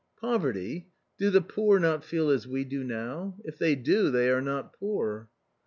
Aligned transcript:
"Poverty! 0.19 0.87
do 1.19 1.29
the 1.29 1.43
poor 1.43 1.77
not 1.77 2.03
feel 2.03 2.31
as 2.31 2.47
we 2.47 2.63
do 2.63 2.83
now; 2.83 3.37
if 3.43 3.59
they 3.59 3.75
do, 3.75 4.09
they 4.09 4.31
are 4.31 4.41
not 4.41 4.73
poor." 4.73 5.29